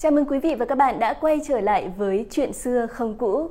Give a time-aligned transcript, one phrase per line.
[0.00, 3.14] Chào mừng quý vị và các bạn đã quay trở lại với Chuyện xưa không
[3.18, 3.50] cũ.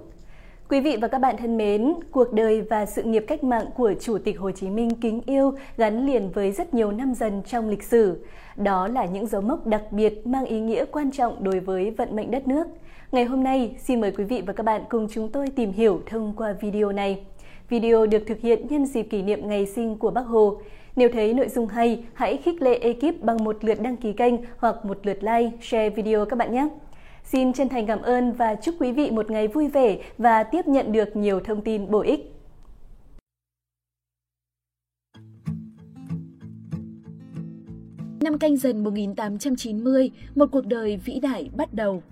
[0.69, 3.93] Quý vị và các bạn thân mến, cuộc đời và sự nghiệp cách mạng của
[3.99, 7.69] Chủ tịch Hồ Chí Minh kính yêu gắn liền với rất nhiều năm dần trong
[7.69, 8.25] lịch sử.
[8.55, 12.15] Đó là những dấu mốc đặc biệt mang ý nghĩa quan trọng đối với vận
[12.15, 12.67] mệnh đất nước.
[13.11, 16.01] Ngày hôm nay, xin mời quý vị và các bạn cùng chúng tôi tìm hiểu
[16.05, 17.25] thông qua video này.
[17.69, 20.61] Video được thực hiện nhân dịp kỷ niệm ngày sinh của Bác Hồ.
[20.97, 24.33] Nếu thấy nội dung hay, hãy khích lệ ekip bằng một lượt đăng ký kênh
[24.57, 26.67] hoặc một lượt like, share video các bạn nhé.
[27.23, 30.67] Xin chân thành cảm ơn và chúc quý vị một ngày vui vẻ và tiếp
[30.67, 32.33] nhận được nhiều thông tin bổ ích.
[38.21, 42.03] Năm canh dần 1890, một cuộc đời vĩ đại bắt đầu.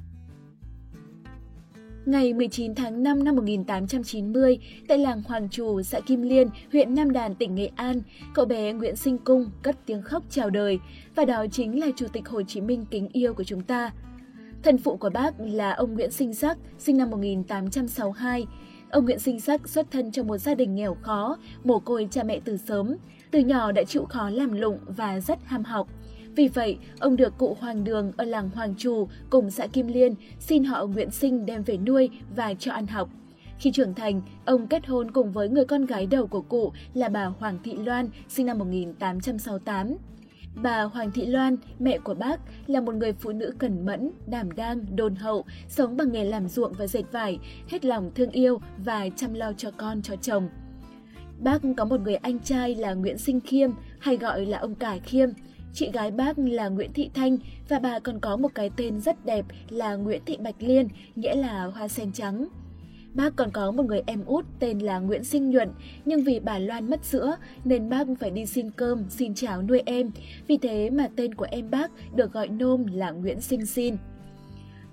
[2.06, 7.12] Ngày 19 tháng 5 năm 1890, tại làng Hoàng Trù, xã Kim Liên, huyện Nam
[7.12, 8.02] Đàn, tỉnh Nghệ An,
[8.34, 10.80] cậu bé Nguyễn Sinh Cung cất tiếng khóc chào đời,
[11.16, 13.92] và đó chính là Chủ tịch Hồ Chí Minh kính yêu của chúng ta.
[14.64, 18.46] Thần phụ của bác là ông Nguyễn Sinh Sắc, sinh năm 1862.
[18.90, 22.24] Ông Nguyễn Sinh Sắc xuất thân trong một gia đình nghèo khó, mồ côi cha
[22.24, 22.96] mẹ từ sớm.
[23.32, 25.88] Từ nhỏ đã chịu khó làm lụng và rất ham học.
[26.36, 30.16] Vì vậy, ông được cụ Hoàng Đường ở làng Hoàng Trù cùng xã Kim Liên
[30.40, 33.10] xin họ Nguyễn Sinh đem về nuôi và cho ăn học.
[33.60, 37.10] Khi trưởng thành, ông kết hôn cùng với người con gái đầu của cụ là
[37.10, 39.96] bà Hoàng Thị Loan, sinh năm 1868.
[40.64, 44.52] Bà Hoàng Thị Loan, mẹ của bác, là một người phụ nữ cẩn mẫn, đảm
[44.52, 47.40] đang, đôn hậu, sống bằng nghề làm ruộng và dệt vải,
[47.70, 50.50] hết lòng thương yêu và chăm lo cho con, cho chồng.
[51.40, 55.00] Bác có một người anh trai là Nguyễn Sinh Khiêm, hay gọi là ông Cải
[55.00, 55.30] Khiêm.
[55.76, 57.38] Chị gái bác là Nguyễn Thị Thanh
[57.70, 61.36] và bà còn có một cái tên rất đẹp là Nguyễn Thị Bạch Liên, nghĩa
[61.36, 62.48] là hoa sen trắng.
[63.14, 65.70] Bác còn có một người em út tên là Nguyễn Sinh Nhuận,
[66.06, 69.82] nhưng vì bà Loan mất sữa nên bác phải đi xin cơm, xin cháo nuôi
[69.86, 70.12] em.
[70.48, 73.96] Vì thế mà tên của em bác được gọi nôm là Nguyễn Sinh Xin.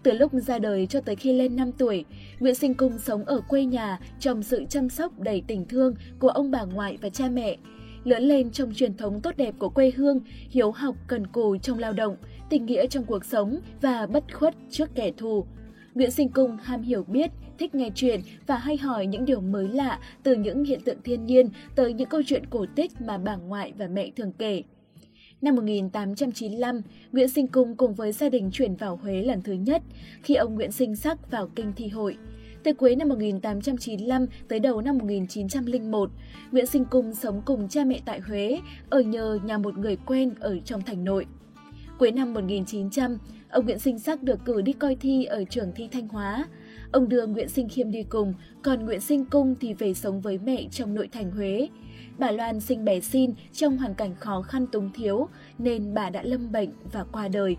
[0.02, 2.04] Từ lúc ra đời cho tới khi lên 5 tuổi,
[2.40, 6.28] Nguyễn Sinh Cung sống ở quê nhà trong sự chăm sóc đầy tình thương của
[6.28, 7.56] ông bà ngoại và cha mẹ.
[8.04, 10.20] Lớn lên trong truyền thống tốt đẹp của quê hương,
[10.50, 12.16] hiếu học cần cù trong lao động,
[12.50, 15.44] tình nghĩa trong cuộc sống và bất khuất trước kẻ thù.
[15.94, 19.68] Nguyễn Sinh Cung ham hiểu biết, thích nghe chuyện và hay hỏi những điều mới
[19.68, 23.36] lạ từ những hiện tượng thiên nhiên tới những câu chuyện cổ tích mà bà
[23.36, 24.62] ngoại và mẹ thường kể.
[25.42, 26.82] Năm 1895,
[27.12, 29.82] Nguyễn Sinh Cung cùng với gia đình chuyển vào Huế lần thứ nhất
[30.22, 32.16] khi ông Nguyễn Sinh Sắc vào kinh thi hội.
[32.64, 36.10] Từ cuối năm 1895 tới đầu năm 1901,
[36.52, 40.34] Nguyễn Sinh Cung sống cùng cha mẹ tại Huế, ở nhờ nhà một người quen
[40.40, 41.26] ở trong thành nội.
[41.98, 43.18] Cuối năm 1900,
[43.50, 46.46] ông Nguyễn Sinh Sắc được cử đi coi thi ở trường thi Thanh Hóa.
[46.92, 50.38] Ông đưa Nguyễn Sinh Khiêm đi cùng, còn Nguyễn Sinh Cung thì về sống với
[50.38, 51.68] mẹ trong nội thành Huế.
[52.18, 55.28] Bà Loan sinh bé xin trong hoàn cảnh khó khăn túng thiếu
[55.58, 57.56] nên bà đã lâm bệnh và qua đời.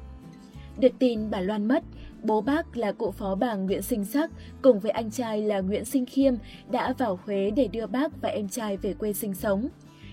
[0.79, 1.83] Được tin bà Loan mất,
[2.23, 5.85] bố bác là cụ phó bà Nguyễn Sinh Sắc cùng với anh trai là Nguyễn
[5.85, 6.33] Sinh Khiêm
[6.71, 9.67] đã vào Huế để đưa bác và em trai về quê sinh sống.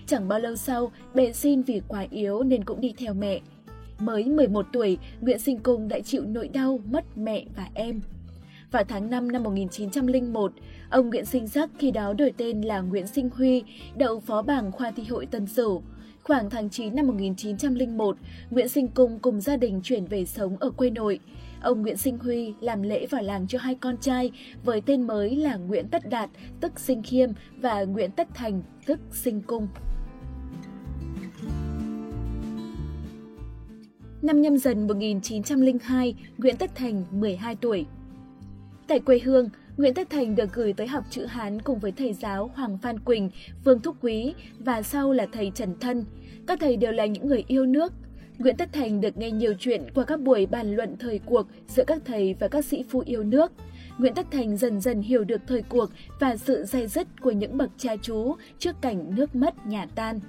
[0.07, 3.39] Chẳng bao lâu sau, bé xin vì quá yếu nên cũng đi theo mẹ.
[3.99, 8.01] Mới 11 tuổi, Nguyễn Sinh Cung đã chịu nỗi đau mất mẹ và em.
[8.71, 10.53] Vào tháng 5 năm 1901,
[10.89, 13.63] ông Nguyễn Sinh Sắc khi đó đổi tên là Nguyễn Sinh Huy,
[13.95, 15.81] đậu phó bảng khoa thi hội Tân Sửu.
[16.23, 18.17] Khoảng tháng 9 năm 1901,
[18.49, 21.19] Nguyễn Sinh Cung cùng gia đình chuyển về sống ở quê nội.
[21.61, 24.31] Ông Nguyễn Sinh Huy làm lễ vào làng cho hai con trai
[24.63, 26.29] với tên mới là Nguyễn Tất Đạt,
[26.59, 29.67] tức Sinh Khiêm, và Nguyễn Tất Thành, tức Sinh Cung.
[34.21, 37.85] Năm nhâm dần 1902, Nguyễn Tất Thành 12 tuổi.
[38.87, 42.13] Tại quê hương, Nguyễn Tất Thành được gửi tới học chữ Hán cùng với thầy
[42.13, 43.29] giáo Hoàng Phan Quỳnh,
[43.63, 46.05] Vương Thúc Quý và sau là thầy Trần Thân.
[46.47, 47.93] Các thầy đều là những người yêu nước.
[48.37, 51.83] Nguyễn Tất Thành được nghe nhiều chuyện qua các buổi bàn luận thời cuộc giữa
[51.87, 53.51] các thầy và các sĩ phu yêu nước.
[53.97, 57.57] Nguyễn Tất Thành dần dần hiểu được thời cuộc và sự dai dứt của những
[57.57, 60.19] bậc cha chú trước cảnh nước mất nhà tan.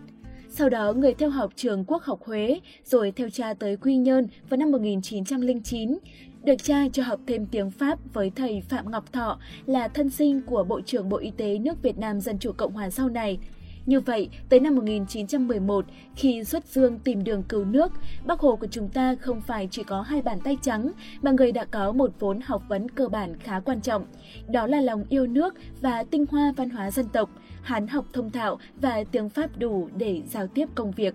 [0.54, 4.26] Sau đó, người theo học trường Quốc học Huế, rồi theo cha tới Quy Nhơn
[4.48, 5.98] vào năm 1909,
[6.44, 10.42] được cha cho học thêm tiếng Pháp với thầy Phạm Ngọc Thọ là thân sinh
[10.46, 13.38] của Bộ trưởng Bộ Y tế nước Việt Nam Dân Chủ Cộng Hòa sau này.
[13.86, 15.84] Như vậy, tới năm 1911,
[16.16, 17.92] khi xuất dương tìm đường cứu nước,
[18.26, 20.92] Bác Hồ của chúng ta không phải chỉ có hai bàn tay trắng,
[21.22, 24.04] mà người đã có một vốn học vấn cơ bản khá quan trọng.
[24.48, 27.30] Đó là lòng yêu nước và tinh hoa văn hóa dân tộc,
[27.62, 31.14] Hán học thông thạo và tiếng Pháp đủ để giao tiếp công việc.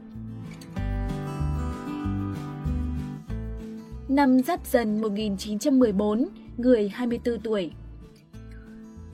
[4.10, 6.25] Năm Giáp Dần 1914,
[6.58, 7.72] người 24 tuổi.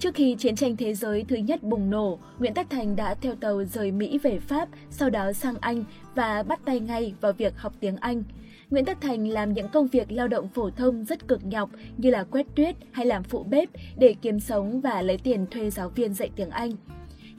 [0.04, 3.36] Trước khi chiến tranh thế giới thứ nhất bùng nổ, Nguyễn Tất Thành đã theo
[3.36, 5.84] tàu rời Mỹ về Pháp, sau đó sang Anh
[6.16, 8.24] và bắt tay ngay vào việc học tiếng Anh.
[8.70, 12.10] Nguyễn Tất Thành làm những công việc lao động phổ thông rất cực nhọc như
[12.10, 15.90] là quét tuyết hay làm phụ bếp để kiếm sống và lấy tiền thuê giáo
[15.90, 16.72] viên dạy tiếng Anh.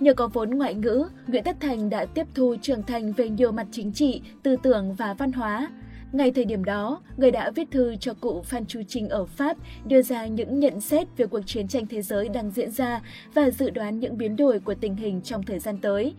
[0.00, 3.52] Nhờ có vốn ngoại ngữ, Nguyễn Tất Thành đã tiếp thu trưởng thành về nhiều
[3.52, 5.68] mặt chính trị, tư tưởng và văn hóa.
[6.14, 9.56] Ngay thời điểm đó, người đã viết thư cho cụ Phan Chu Trinh ở Pháp
[9.86, 13.00] đưa ra những nhận xét về cuộc chiến tranh thế giới đang diễn ra
[13.34, 16.14] và dự đoán những biến đổi của tình hình trong thời gian tới.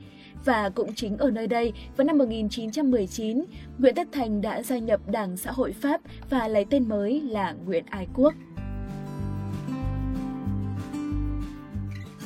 [0.46, 3.44] Và cũng chính ở nơi đây, vào năm 1919,
[3.78, 7.56] Nguyễn Tất Thành đã gia nhập Đảng Xã hội Pháp và lấy tên mới là
[7.66, 8.34] Nguyễn Ái Quốc.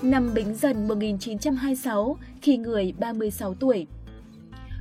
[0.02, 3.88] Năm Bính Dần 1926, khi người 36 tuổi.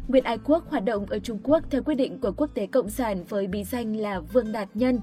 [0.08, 2.90] Nguyễn Ái Quốc hoạt động ở Trung Quốc theo quyết định của Quốc tế Cộng
[2.90, 5.00] sản với bí danh là Vương Đạt Nhân,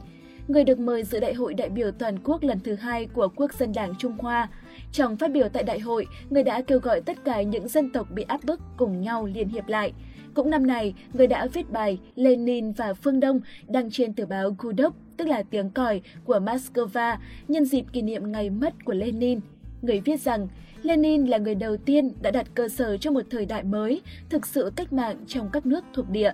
[0.47, 3.53] người được mời dự Đại hội đại biểu toàn quốc lần thứ hai của Quốc
[3.53, 4.49] dân Đảng Trung Hoa.
[4.91, 8.07] Trong phát biểu tại đại hội, người đã kêu gọi tất cả những dân tộc
[8.11, 9.93] bị áp bức cùng nhau liên hiệp lại.
[10.33, 14.55] Cũng năm này, người đã viết bài Lenin và Phương Đông đăng trên tờ báo
[14.59, 17.17] Gudok, tức là tiếng còi của Moscow,
[17.47, 19.39] nhân dịp kỷ niệm ngày mất của Lenin.
[19.85, 20.47] Người viết rằng,
[20.81, 24.45] Lenin là người đầu tiên đã đặt cơ sở cho một thời đại mới, thực
[24.45, 26.31] sự cách mạng trong các nước thuộc địa,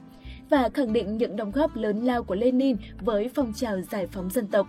[0.50, 4.30] và khẳng định những đóng góp lớn lao của Lenin với phong trào giải phóng
[4.30, 4.68] dân tộc.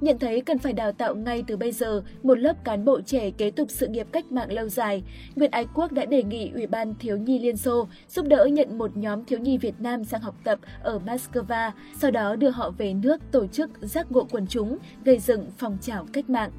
[0.00, 3.30] Nhận thấy cần phải đào tạo ngay từ bây giờ một lớp cán bộ trẻ
[3.30, 5.02] kế tục sự nghiệp cách mạng lâu dài,
[5.36, 8.78] Nguyễn Ái Quốc đã đề nghị Ủy ban Thiếu nhi Liên Xô giúp đỡ nhận
[8.78, 12.70] một nhóm thiếu nhi Việt Nam sang học tập ở Moscow, sau đó đưa họ
[12.70, 16.50] về nước tổ chức giác ngộ quần chúng, gây dựng phong trào cách mạng.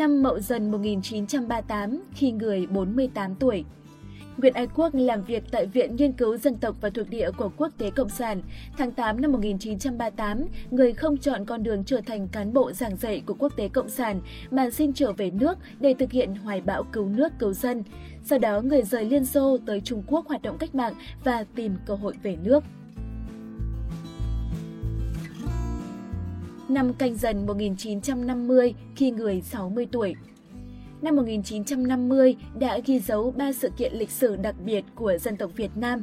[0.00, 3.64] Năm Mậu Dần 1938, khi người 48 tuổi,
[4.36, 7.50] Nguyễn Ái Quốc làm việc tại Viện Nghiên cứu Dân tộc và Thuộc địa của
[7.56, 8.42] Quốc tế Cộng sản.
[8.78, 13.22] Tháng 8 năm 1938, người không chọn con đường trở thành cán bộ giảng dạy
[13.26, 14.20] của Quốc tế Cộng sản
[14.50, 17.82] mà xin trở về nước để thực hiện hoài bão cứu nước cứu dân.
[18.24, 20.94] Sau đó, người rời Liên Xô tới Trung Quốc hoạt động cách mạng
[21.24, 22.64] và tìm cơ hội về nước.
[26.70, 30.14] Năm canh dần 1950, khi người 60 tuổi,
[31.02, 35.50] năm 1950 đã ghi dấu ba sự kiện lịch sử đặc biệt của dân tộc
[35.56, 36.02] Việt Nam.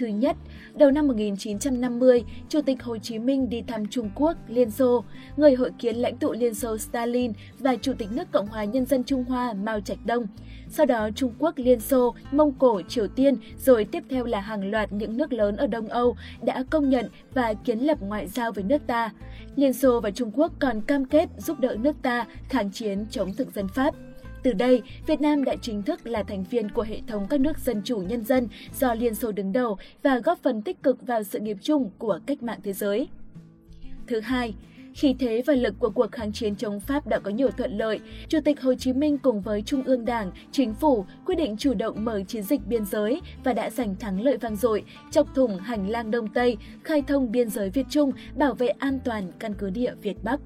[0.00, 0.36] Thứ nhất,
[0.74, 5.04] đầu năm 1950, Chủ tịch Hồ Chí Minh đi thăm Trung Quốc, Liên Xô,
[5.36, 8.86] người hội kiến lãnh tụ Liên Xô Stalin và Chủ tịch nước Cộng hòa Nhân
[8.86, 10.26] dân Trung Hoa Mao Trạch Đông.
[10.68, 14.70] Sau đó Trung Quốc, Liên Xô, Mông Cổ, Triều Tiên, rồi tiếp theo là hàng
[14.70, 18.52] loạt những nước lớn ở Đông Âu đã công nhận và kiến lập ngoại giao
[18.52, 19.10] với nước ta.
[19.56, 23.34] Liên Xô và Trung Quốc còn cam kết giúp đỡ nước ta kháng chiến chống
[23.34, 23.94] thực dân Pháp.
[24.42, 27.58] Từ đây, Việt Nam đã chính thức là thành viên của hệ thống các nước
[27.58, 28.48] dân chủ nhân dân
[28.78, 32.18] do Liên Xô đứng đầu và góp phần tích cực vào sự nghiệp chung của
[32.26, 33.08] cách mạng thế giới.
[34.06, 34.54] Thứ hai,
[34.94, 38.00] khi thế và lực của cuộc kháng chiến chống Pháp đã có nhiều thuận lợi,
[38.28, 41.74] Chủ tịch Hồ Chí Minh cùng với Trung ương Đảng, Chính phủ quyết định chủ
[41.74, 45.58] động mở chiến dịch biên giới và đã giành thắng lợi vang dội, chọc thủng
[45.58, 49.54] hành lang Đông Tây, khai thông biên giới Việt Trung, bảo vệ an toàn căn
[49.58, 50.40] cứ địa Việt Bắc.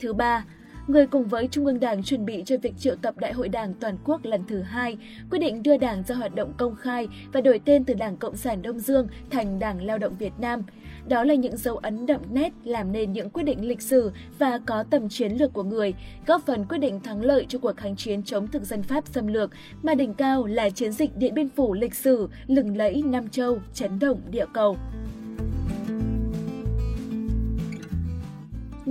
[0.00, 0.44] Thứ ba,
[0.86, 3.74] người cùng với Trung ương Đảng chuẩn bị cho việc triệu tập Đại hội Đảng
[3.74, 4.96] toàn quốc lần thứ hai,
[5.30, 8.36] quyết định đưa Đảng ra hoạt động công khai và đổi tên từ Đảng Cộng
[8.36, 10.62] sản Đông Dương thành Đảng Lao động Việt Nam.
[11.08, 14.60] Đó là những dấu ấn đậm nét làm nên những quyết định lịch sử và
[14.66, 15.94] có tầm chiến lược của người,
[16.26, 19.26] góp phần quyết định thắng lợi cho cuộc kháng chiến chống thực dân Pháp xâm
[19.26, 19.50] lược,
[19.82, 23.58] mà đỉnh cao là chiến dịch Điện Biên Phủ lịch sử, lừng lẫy Nam Châu,
[23.74, 24.76] chấn động địa cầu.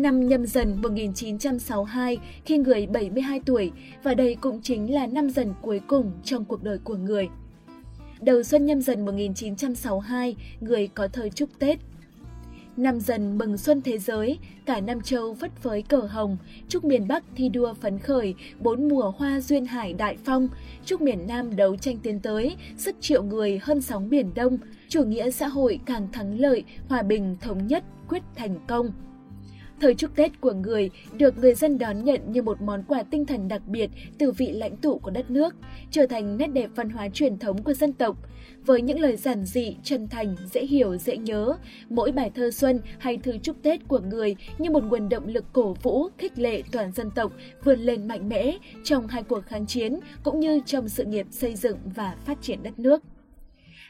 [0.02, 3.72] Năm nhâm dần 1962 khi người 72 tuổi
[4.04, 7.30] và đây cũng chính là năm dần cuối cùng trong cuộc đời của người.
[8.22, 11.80] Đầu xuân nhâm dần 1962, người có thời chúc Tết.
[12.78, 16.38] Năm dần mừng xuân thế giới, cả Nam Châu phất phới cờ hồng,
[16.68, 20.50] chúc miền Bắc thi đua phấn khởi, bốn mùa hoa duyên hải đại phong,
[20.86, 25.04] chúc miền Nam đấu tranh tiến tới, sức triệu người hơn sóng biển Đông, chủ
[25.04, 28.92] nghĩa xã hội càng thắng lợi, hòa bình thống nhất, quyết thành công.
[29.82, 33.26] Thời chúc Tết của người được người dân đón nhận như một món quà tinh
[33.26, 35.56] thần đặc biệt từ vị lãnh tụ của đất nước,
[35.92, 38.18] trở thành nét đẹp văn hóa truyền thống của dân tộc.
[38.66, 41.56] Với những lời giản dị, chân thành, dễ hiểu, dễ nhớ,
[41.90, 45.46] mỗi bài thơ xuân hay thư chúc Tết của người như một nguồn động lực
[45.54, 47.32] cổ vũ, khích lệ toàn dân tộc
[47.64, 51.56] vươn lên mạnh mẽ trong hai cuộc kháng chiến cũng như trong sự nghiệp xây
[51.56, 53.04] dựng và phát triển đất nước.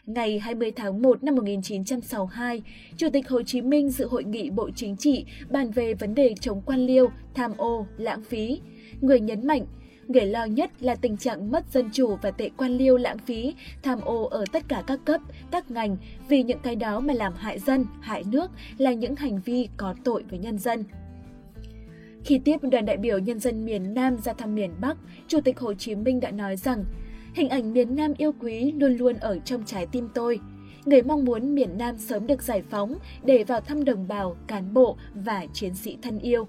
[0.10, 2.62] Ngày 20 tháng 1 năm 1962,
[2.98, 6.34] Chủ tịch Hồ Chí Minh dự hội nghị Bộ Chính trị bàn về vấn đề
[6.42, 8.62] chống quan liêu, tham ô, lãng phí.
[9.02, 9.66] Người nhấn mạnh,
[10.08, 13.56] người lo nhất là tình trạng mất dân chủ và tệ quan liêu lãng phí,
[13.84, 15.98] tham ô ở tất cả các cấp, các ngành
[16.28, 19.96] vì những cái đó mà làm hại dân, hại nước là những hành vi có
[20.04, 20.84] tội với nhân dân.
[22.24, 24.98] Khi tiếp đoàn đại biểu nhân dân miền Nam ra thăm miền Bắc,
[25.28, 26.86] Chủ tịch Hồ Chí Minh đã nói rằng
[27.40, 30.40] hình ảnh miền Nam yêu quý luôn luôn ở trong trái tim tôi.
[30.86, 34.74] Người mong muốn miền Nam sớm được giải phóng để vào thăm đồng bào, cán
[34.74, 36.48] bộ và chiến sĩ thân yêu.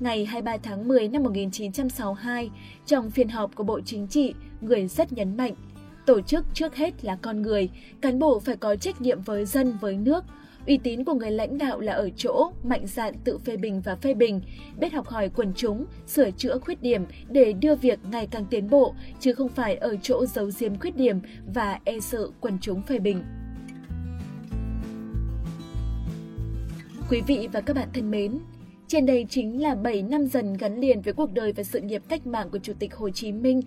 [0.00, 2.50] Ngày 23 tháng 10 năm 1962,
[2.86, 5.54] trong phiên họp của Bộ Chính trị, người rất nhấn mạnh,
[6.06, 7.68] tổ chức trước hết là con người,
[8.00, 10.24] cán bộ phải có trách nhiệm với dân, với nước,
[10.66, 13.96] Uy tín của người lãnh đạo là ở chỗ mạnh dạn tự phê bình và
[13.96, 14.40] phê bình,
[14.80, 18.70] biết học hỏi quần chúng, sửa chữa khuyết điểm để đưa việc ngày càng tiến
[18.70, 21.20] bộ, chứ không phải ở chỗ giấu giếm khuyết điểm
[21.54, 23.22] và e sợ quần chúng phê bình.
[27.10, 28.38] Quý vị và các bạn thân mến,
[28.88, 32.02] trên đây chính là 7 năm dần gắn liền với cuộc đời và sự nghiệp
[32.08, 33.60] cách mạng của Chủ tịch Hồ Chí Minh.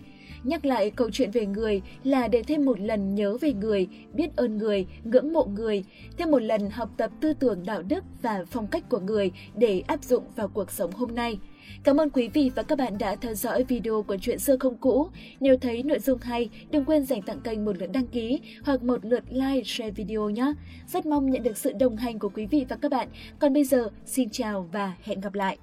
[0.45, 4.35] Nhắc lại câu chuyện về người là để thêm một lần nhớ về người, biết
[4.35, 5.83] ơn người, ngưỡng mộ người,
[6.17, 9.83] thêm một lần học tập tư tưởng đạo đức và phong cách của người để
[9.87, 11.39] áp dụng vào cuộc sống hôm nay.
[11.83, 14.77] Cảm ơn quý vị và các bạn đã theo dõi video của Chuyện xưa không
[14.77, 15.07] cũ.
[15.39, 18.83] Nếu thấy nội dung hay, đừng quên dành tặng kênh một lượt đăng ký hoặc
[18.83, 20.53] một lượt like, share video nhé.
[20.87, 23.07] Rất mong nhận được sự đồng hành của quý vị và các bạn.
[23.39, 25.57] Còn bây giờ, xin chào và hẹn gặp lại!